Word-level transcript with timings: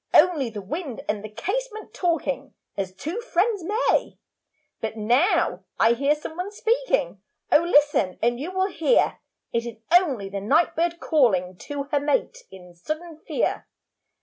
Only 0.15 0.49
the 0.49 0.63
wind 0.63 1.03
and 1.07 1.23
the 1.23 1.29
casement 1.29 1.93
Talking 1.93 2.55
as 2.75 2.91
two 2.91 3.19
friends 3.21 3.63
may. 3.63 4.17
'But 4.79 4.97
now 4.97 5.63
I 5.79 5.93
hear 5.93 6.15
some 6.15 6.35
one 6.35 6.51
speaking, 6.51 7.21
Oh 7.51 7.61
listen 7.63 8.17
and 8.19 8.39
you 8.39 8.49
will 8.49 8.65
hear.' 8.69 9.19
It 9.53 9.63
is 9.67 9.77
only 9.91 10.27
the 10.27 10.41
night 10.41 10.75
bird 10.75 10.99
calling 10.99 11.55
To 11.55 11.83
her 11.91 11.99
mate 11.99 12.39
in 12.49 12.73
sudden 12.73 13.19
fear. 13.27 13.67